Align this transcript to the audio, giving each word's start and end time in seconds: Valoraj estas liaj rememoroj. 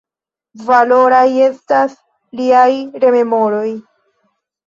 Valoraj 0.69 1.27
estas 1.47 1.93
liaj 2.41 2.71
rememoroj. 3.05 3.69